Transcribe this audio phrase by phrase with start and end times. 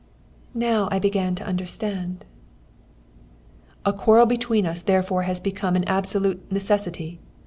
[0.55, 2.25] "'"Now I began to understand.
[3.85, 7.19] "'A quarrel between us therefore has become an absolute necessity.